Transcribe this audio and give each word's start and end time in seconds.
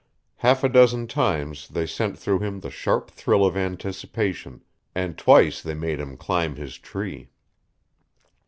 Half 0.37 0.63
a 0.63 0.67
dozen 0.67 1.05
times 1.05 1.67
they 1.67 1.85
sent 1.85 2.17
through 2.17 2.39
him 2.39 2.61
the 2.61 2.71
sharp 2.71 3.11
thrill 3.11 3.45
of 3.45 3.55
anticipation, 3.55 4.63
and 4.95 5.15
twice 5.15 5.61
they 5.61 5.75
made 5.75 5.99
him 5.99 6.17
climb 6.17 6.55
his 6.55 6.79
tree. 6.79 7.29